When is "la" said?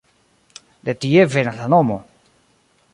1.61-1.69